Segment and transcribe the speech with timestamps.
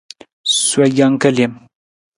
[0.67, 1.53] Sowa jang ka lem.